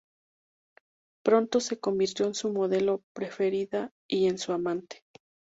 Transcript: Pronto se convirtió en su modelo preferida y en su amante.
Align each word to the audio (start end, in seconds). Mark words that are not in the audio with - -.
Pronto 1.23 1.59
se 1.59 1.79
convirtió 1.79 2.25
en 2.25 2.33
su 2.33 2.51
modelo 2.51 3.03
preferida 3.13 3.91
y 4.09 4.29
en 4.29 4.39
su 4.39 4.51
amante. 4.51 5.03